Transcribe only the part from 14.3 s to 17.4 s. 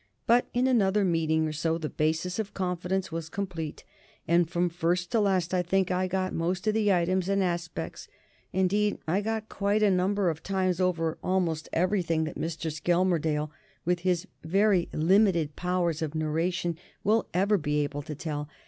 very limited powers of narration, will